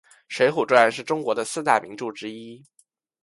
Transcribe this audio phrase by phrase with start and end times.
[0.27, 2.65] 水浒传是中国的四大名著之一。